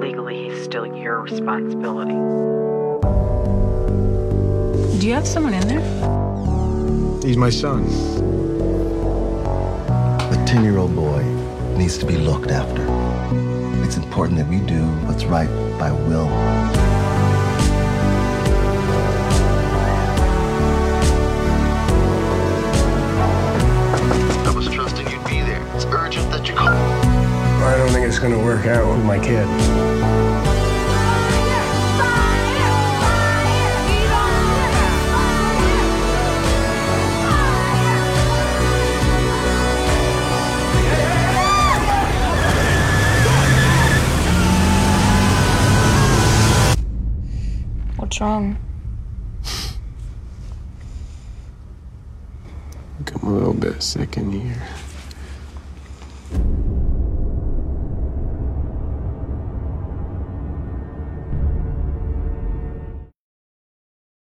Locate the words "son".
7.50-7.84